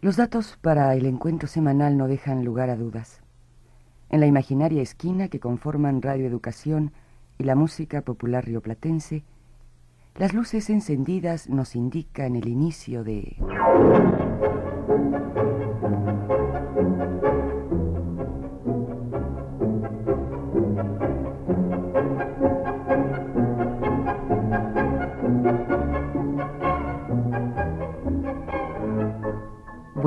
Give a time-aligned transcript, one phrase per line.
[0.00, 3.20] Los datos para el encuentro semanal no dejan lugar a dudas.
[4.10, 6.92] En la imaginaria esquina que conforman Radio Educación
[7.36, 9.24] y la música popular rioplatense,
[10.14, 13.38] las luces encendidas nos indican el inicio de...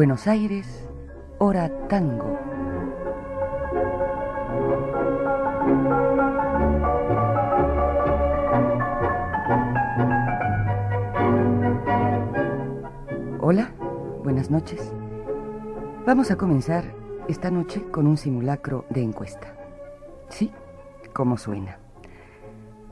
[0.02, 0.66] Buenos Aires,
[1.38, 2.36] hora tango.
[13.42, 13.70] Hola,
[14.24, 14.92] buenas noches.
[16.08, 16.84] Vamos a comenzar
[17.28, 19.54] esta noche con un simulacro de encuesta.
[20.30, 20.52] Sí,
[21.14, 21.78] como suena.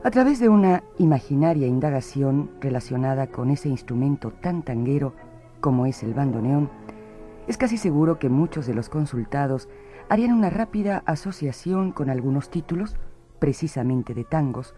[0.04, 5.12] A través de una imaginaria indagación relacionada con ese instrumento tan tanguero
[5.60, 6.70] como es el bandoneón,
[7.50, 9.68] es casi seguro que muchos de los consultados
[10.08, 12.94] harían una rápida asociación con algunos títulos,
[13.40, 14.76] precisamente de tangos,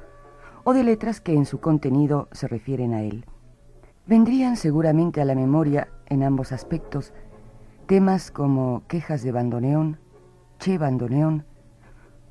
[0.65, 3.27] o de letras que en su contenido se refieren a él.
[4.07, 7.13] Vendrían seguramente a la memoria, en ambos aspectos,
[7.85, 9.99] temas como quejas de bandoneón,
[10.59, 11.45] che bandoneón,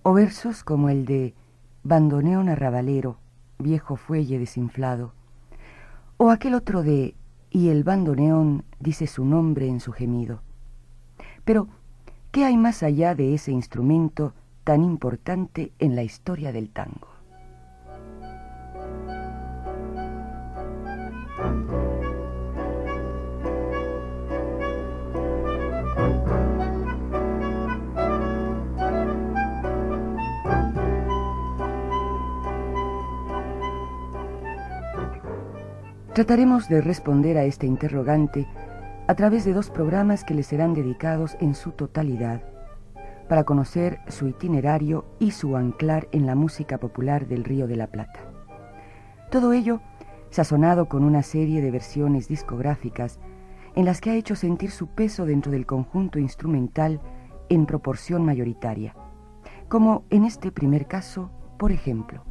[0.01, 1.35] o versos como el de
[1.83, 3.19] bandoneón arrabalero,
[3.59, 5.13] viejo fuelle desinflado,
[6.17, 7.13] o aquel otro de
[7.51, 10.41] y el bandoneón dice su nombre en su gemido.
[11.43, 11.67] Pero,
[12.31, 17.10] ¿qué hay más allá de ese instrumento tan importante en la historia del tango?
[36.13, 38.45] Trataremos de responder a este interrogante
[39.07, 42.43] a través de dos programas que le serán dedicados en su totalidad
[43.29, 47.87] para conocer su itinerario y su anclar en la música popular del Río de la
[47.87, 48.19] Plata.
[49.29, 49.79] Todo ello
[50.31, 53.17] sazonado con una serie de versiones discográficas
[53.75, 56.99] en las que ha hecho sentir su peso dentro del conjunto instrumental
[57.47, 58.95] en proporción mayoritaria,
[59.69, 62.25] como en este primer caso, por ejemplo.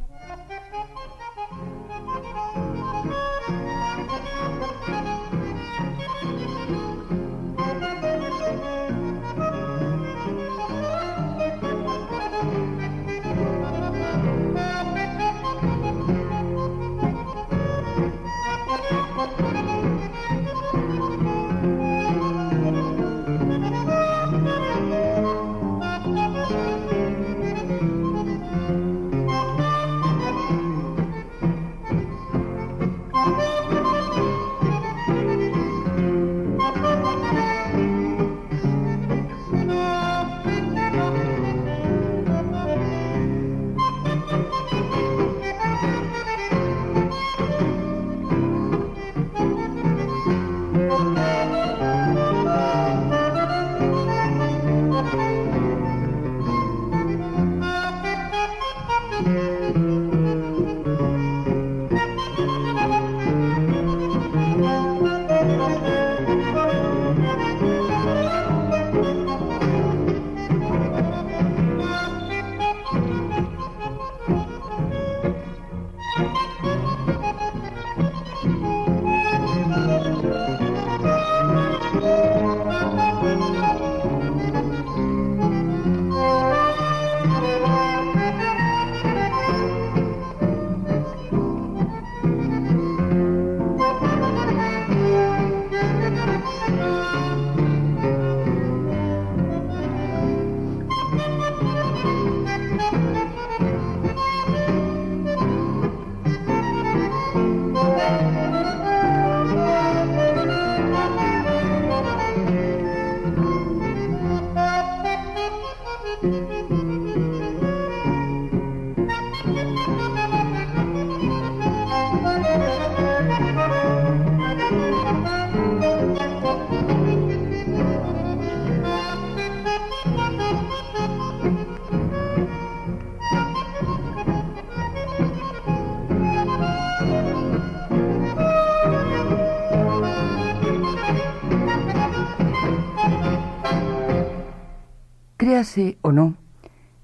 [146.01, 146.37] O no,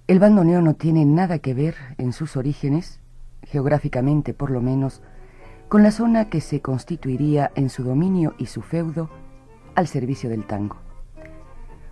[0.07, 2.99] el bandoneo no tiene nada que ver en sus orígenes,
[3.43, 5.03] geográficamente por lo menos,
[5.69, 9.11] con la zona que se constituiría en su dominio y su feudo
[9.75, 10.77] al servicio del tango.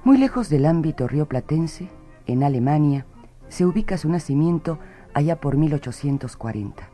[0.04, 1.88] Muy lejos del ámbito rioplatense,
[2.26, 3.06] en Alemania,
[3.48, 4.80] se ubica su nacimiento
[5.14, 6.90] allá por 1840.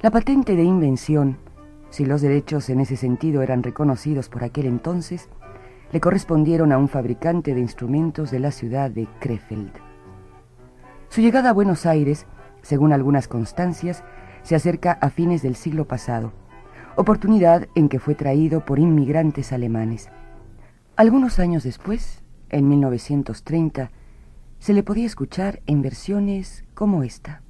[0.00, 1.38] La patente de invención,
[1.90, 5.28] si los derechos en ese sentido eran reconocidos por aquel entonces,
[5.92, 9.72] le correspondieron a un fabricante de instrumentos de la ciudad de Krefeld.
[11.08, 12.26] Su llegada a Buenos Aires,
[12.62, 14.04] según algunas constancias,
[14.42, 16.32] se acerca a fines del siglo pasado,
[16.96, 20.10] oportunidad en que fue traído por inmigrantes alemanes.
[20.96, 23.90] Algunos años después, en 1930,
[24.58, 27.42] se le podía escuchar en versiones como esta.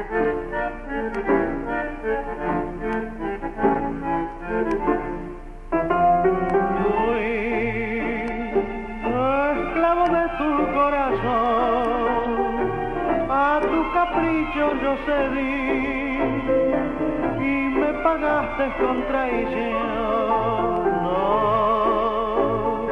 [0.00, 0.08] Fui
[9.52, 12.24] esclavo de tu corazón,
[13.28, 16.16] a tu capricho yo sedí
[17.38, 19.84] y me pagaste con traición,
[21.04, 22.88] oh,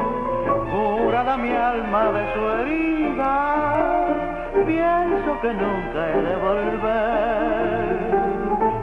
[0.71, 3.48] jurada mi alma de su herida
[5.41, 7.29] que nunca he de volver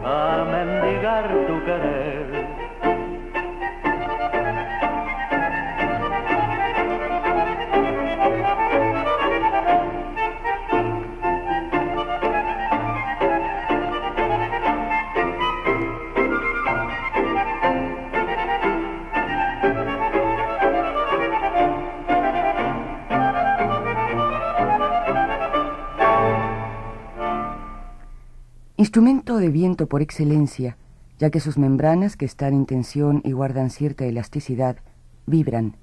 [0.04, 2.05] a mendigar tu querer.
[28.96, 30.78] Instrumento de viento por excelencia,
[31.18, 34.78] ya que sus membranas, que están en tensión y guardan cierta elasticidad,
[35.26, 35.76] vibran.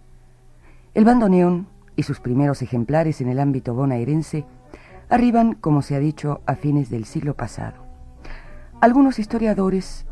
[0.96, 4.46] El bandoneón y sus primeros ejemplares en el ámbito bonaerense
[5.10, 7.84] arriban, como se ha dicho, a fines del siglo pasado.
[8.82, 10.08] Algunos historiadores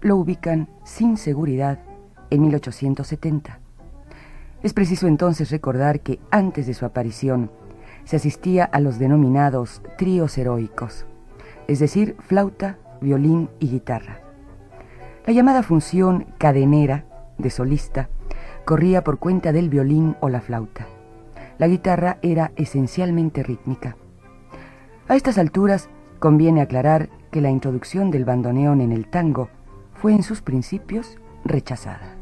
[0.00, 1.78] lo ubican sin seguridad
[2.30, 3.60] en 1870.
[4.64, 7.52] Es preciso entonces recordar que antes de su aparición
[8.02, 11.06] se asistía a los denominados tríos heroicos
[11.70, 14.22] es decir, flauta, violín y guitarra.
[15.24, 17.04] La llamada función cadenera
[17.38, 18.08] de solista
[18.64, 20.88] corría por cuenta del violín o la flauta.
[21.58, 23.96] La guitarra era esencialmente rítmica.
[25.06, 29.48] A estas alturas conviene aclarar que la introducción del bandoneón en el tango
[29.94, 32.19] fue en sus principios rechazada.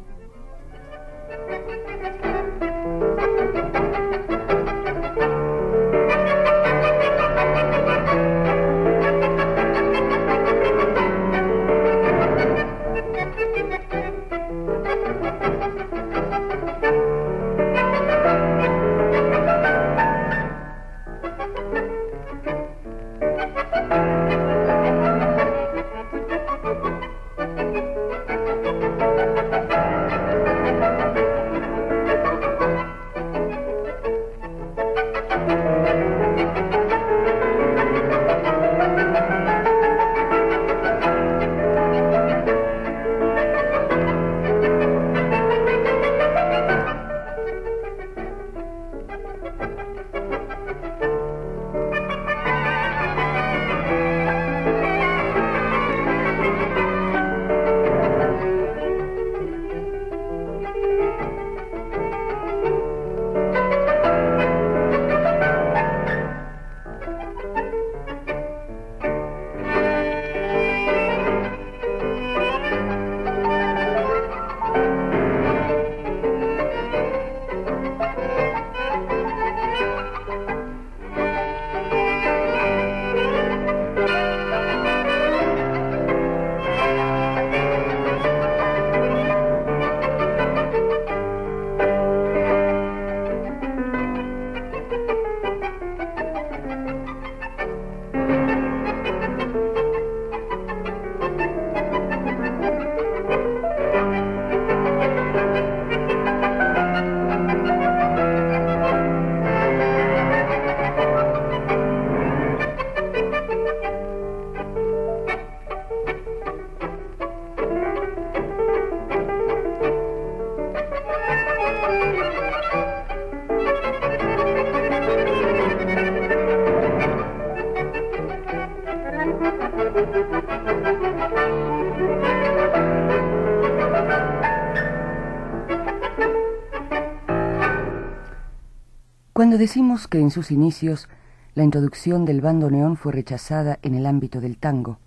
[139.68, 141.10] Decimos que en sus inicios
[141.54, 144.98] la introducción del bandoneón fue rechazada en el ámbito del tango,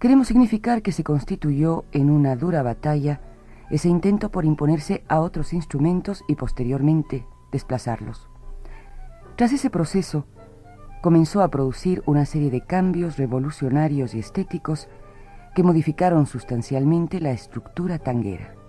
[0.00, 3.20] queremos significar que se constituyó en una dura batalla
[3.70, 8.28] ese intento por imponerse a otros instrumentos y posteriormente desplazarlos.
[9.36, 10.26] Tras ese proceso,
[11.00, 14.88] comenzó a producir una serie de cambios revolucionarios y estéticos
[15.54, 18.63] que modificaron sustancialmente la estructura tanguera.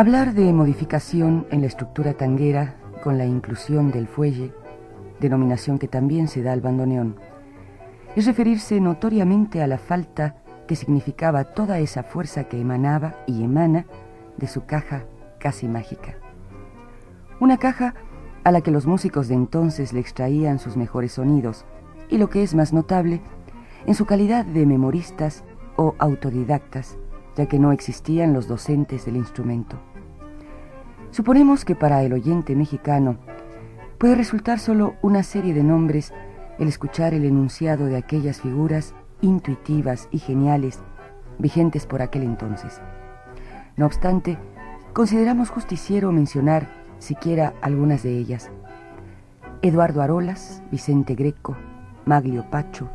[0.00, 4.50] Hablar de modificación en la estructura tanguera con la inclusión del fuelle,
[5.20, 7.16] denominación que también se da al bandoneón,
[8.16, 13.84] es referirse notoriamente a la falta que significaba toda esa fuerza que emanaba y emana
[14.38, 15.04] de su caja
[15.38, 16.14] casi mágica.
[17.38, 17.92] Una caja
[18.42, 21.66] a la que los músicos de entonces le extraían sus mejores sonidos
[22.08, 23.20] y lo que es más notable,
[23.84, 25.44] en su calidad de memoristas
[25.76, 26.96] o autodidactas,
[27.36, 29.89] ya que no existían los docentes del instrumento.
[31.10, 33.16] Suponemos que para el oyente mexicano
[33.98, 36.12] puede resultar solo una serie de nombres
[36.58, 40.78] el escuchar el enunciado de aquellas figuras intuitivas y geniales
[41.38, 42.80] vigentes por aquel entonces.
[43.76, 44.38] No obstante,
[44.92, 48.50] consideramos justiciero mencionar siquiera algunas de ellas.
[49.62, 51.56] Eduardo Arolas, Vicente Greco,
[52.04, 52.88] Maglio Pacho,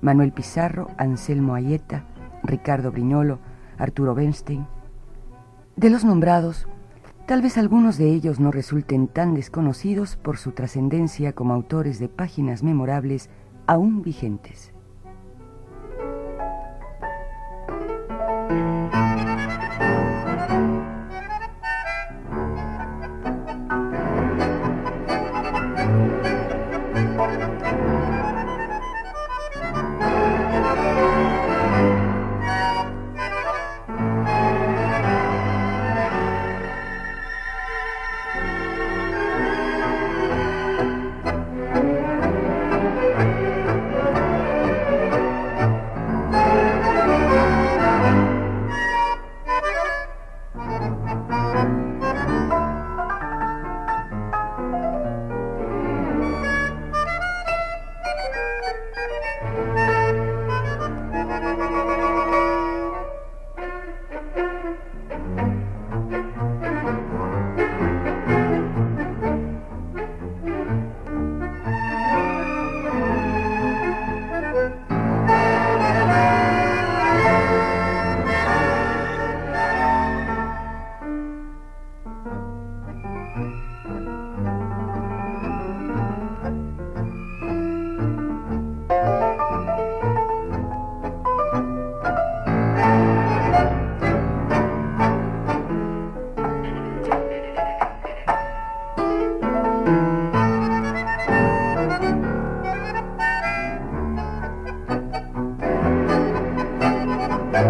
[0.00, 2.04] Manuel Pizarro, Anselmo Ayeta,
[2.42, 3.38] Ricardo Briñolo,
[3.76, 4.66] Arturo Bernstein.
[5.76, 6.66] De los nombrados,
[7.30, 12.08] Tal vez algunos de ellos no resulten tan desconocidos por su trascendencia como autores de
[12.08, 13.30] páginas memorables
[13.68, 14.72] aún vigentes.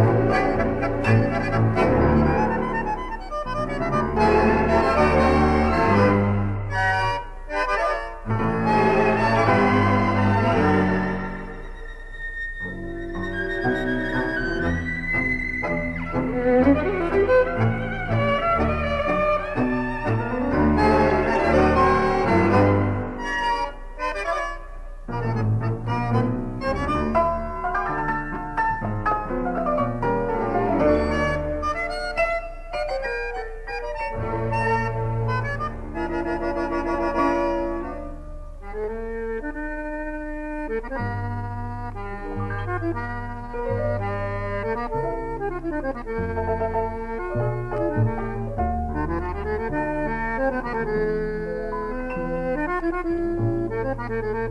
[0.00, 0.60] Música
[52.90, 54.50] Müzik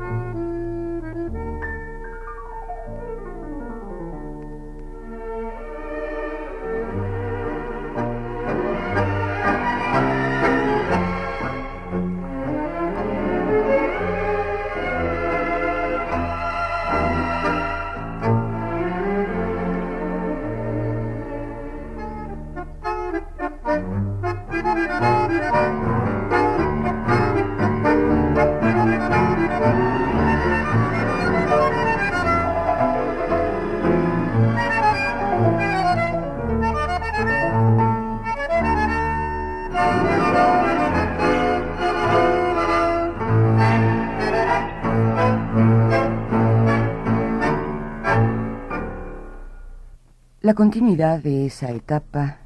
[50.50, 52.40] La continuidad de esa etapa,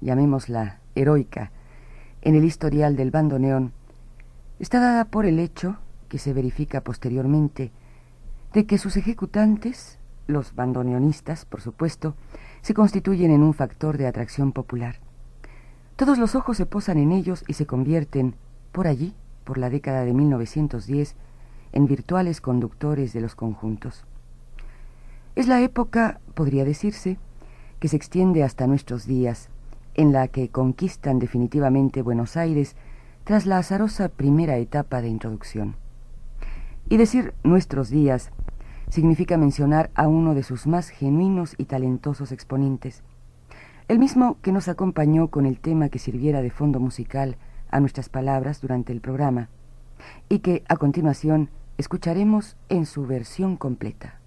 [0.00, 1.50] llamémosla heroica,
[2.22, 3.72] en el historial del bandoneón,
[4.60, 5.76] está dada por el hecho,
[6.08, 7.72] que se verifica posteriormente,
[8.52, 12.14] de que sus ejecutantes, los bandoneonistas, por supuesto,
[12.62, 15.00] se constituyen en un factor de atracción popular.
[15.96, 18.36] Todos los ojos se posan en ellos y se convierten,
[18.70, 21.16] por allí, por la década de 1910,
[21.72, 24.04] en virtuales conductores de los conjuntos.
[25.34, 27.18] Es la época, podría decirse,
[27.80, 29.48] que se extiende hasta nuestros días,
[29.94, 32.76] en la que conquistan definitivamente Buenos Aires
[33.24, 35.76] tras la azarosa primera etapa de introducción.
[36.88, 38.30] Y decir nuestros días
[38.88, 43.02] significa mencionar a uno de sus más genuinos y talentosos exponentes,
[43.88, 47.36] el mismo que nos acompañó con el tema que sirviera de fondo musical
[47.70, 49.48] a nuestras palabras durante el programa,
[50.28, 54.17] y que a continuación escucharemos en su versión completa.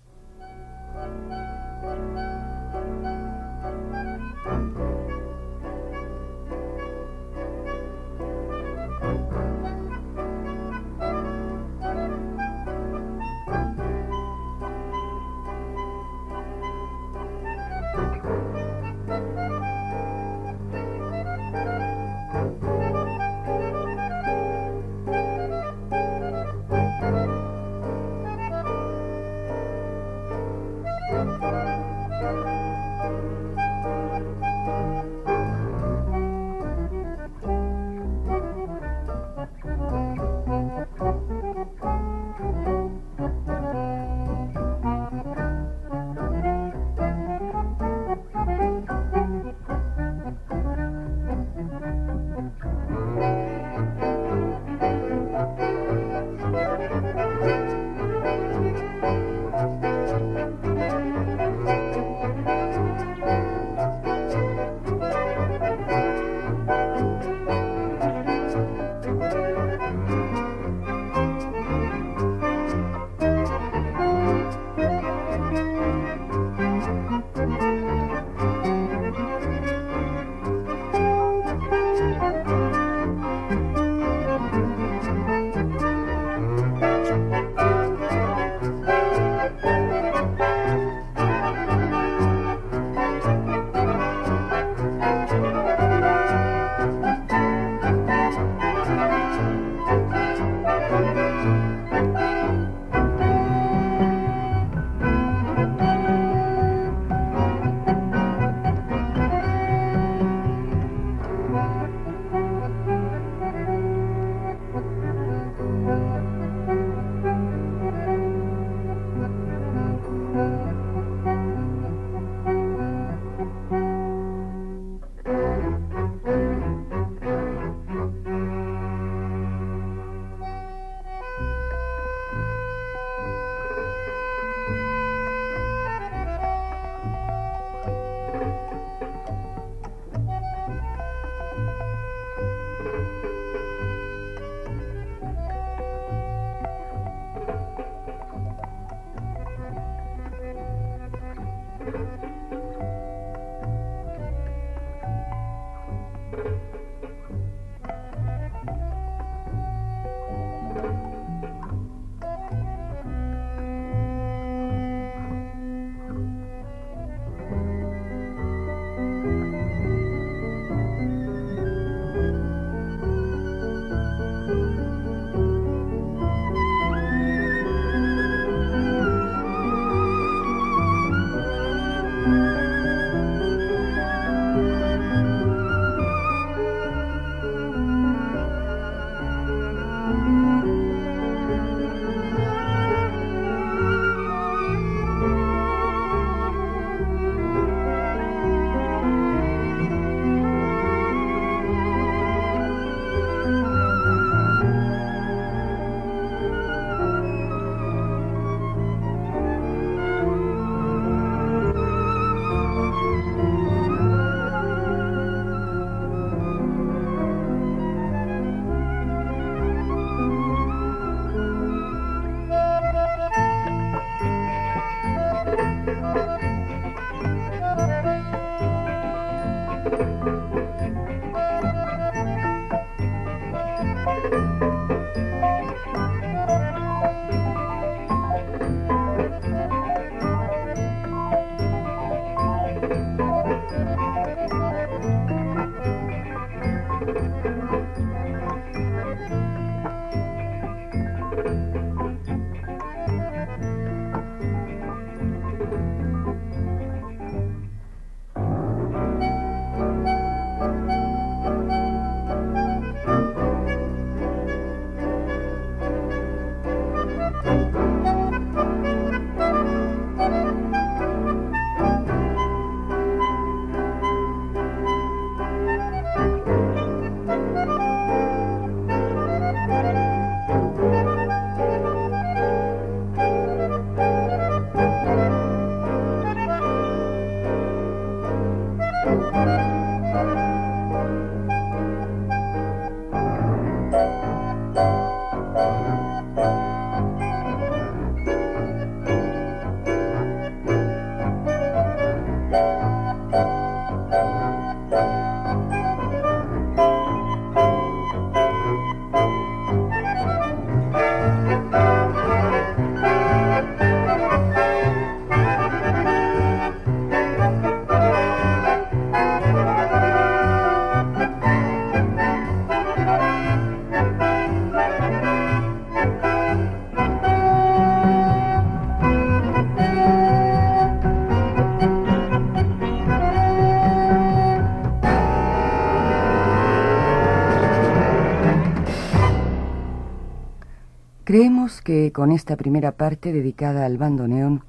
[341.31, 344.65] Creemos que con esta primera parte dedicada al bandoneón,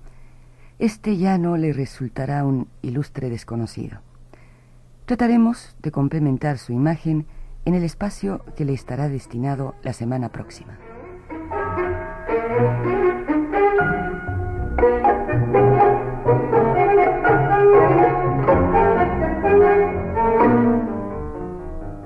[0.79, 3.99] este ya no le resultará un ilustre desconocido.
[5.05, 7.27] Trataremos de complementar su imagen
[7.65, 10.79] en el espacio que le estará destinado la semana próxima.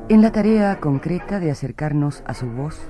[0.09, 2.81] En la tarea concreta de acercarnos a su voz,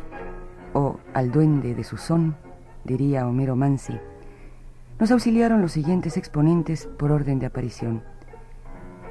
[0.76, 2.36] o al duende de su son,
[2.84, 3.98] diría Homero Mansi,
[4.98, 8.02] nos auxiliaron los siguientes exponentes por orden de aparición.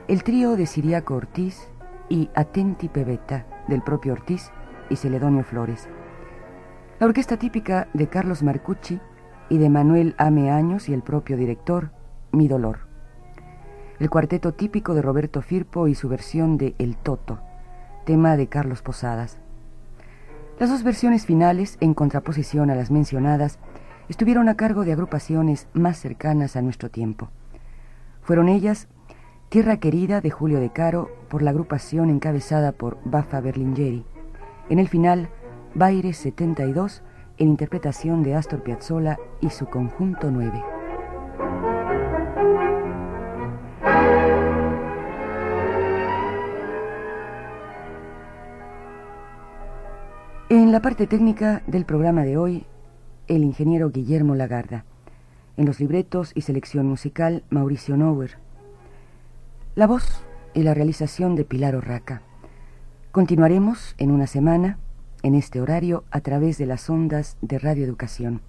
[0.07, 1.67] El trío de Siriaco Ortiz
[2.07, 4.51] y Atenti Pebeta del propio Ortiz
[4.91, 5.89] y Celedonio Flores.
[6.99, 8.99] La orquesta típica de Carlos Marcucci
[9.49, 11.89] y de Manuel Ame Años y el propio director,
[12.31, 12.81] Mi Dolor.
[13.97, 17.39] El cuarteto típico de Roberto Firpo y su versión de El Toto
[18.05, 19.39] tema de Carlos Posadas.
[20.59, 23.59] Las dos versiones finales, en contraposición a las mencionadas,
[24.07, 27.29] estuvieron a cargo de agrupaciones más cercanas a nuestro tiempo.
[28.21, 28.87] Fueron ellas
[29.49, 34.05] Tierra Querida de Julio de Caro por la agrupación encabezada por Bafa Berlingeri.
[34.69, 35.29] En el final,
[35.73, 37.03] Baire 72
[37.37, 40.74] en interpretación de Astor Piazzolla y su conjunto 9.
[50.75, 52.65] La parte técnica del programa de hoy,
[53.29, 54.83] el ingeniero Guillermo Lagarda.
[55.55, 58.31] En los libretos y selección musical, Mauricio Nauer.
[59.75, 62.23] La voz y la realización de Pilar Orraca.
[63.13, 64.77] Continuaremos en una semana,
[65.23, 68.41] en este horario, a través de las ondas de Radio Educación.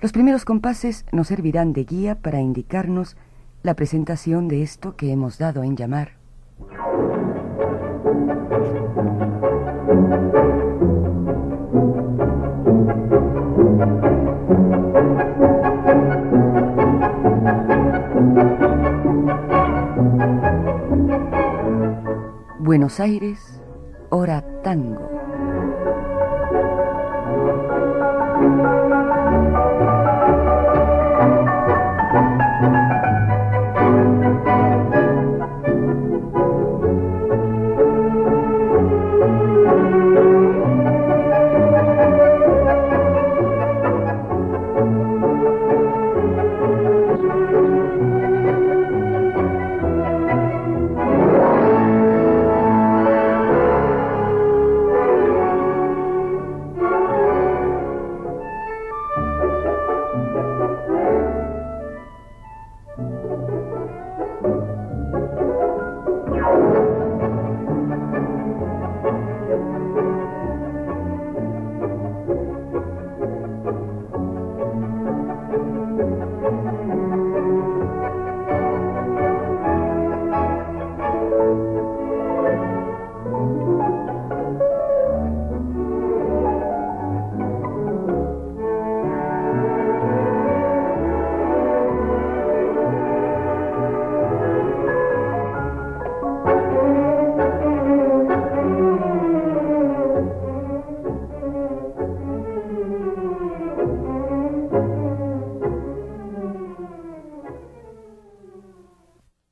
[0.00, 3.18] Los primeros compases nos servirán de guía para indicarnos
[3.62, 6.12] la presentación de esto que hemos dado en llamar.
[22.90, 23.38] Buenos Aires,
[24.10, 25.19] hora tango.